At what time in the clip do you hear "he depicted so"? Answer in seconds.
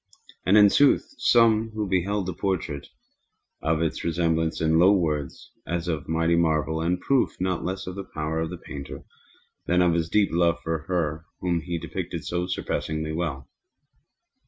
11.61-12.47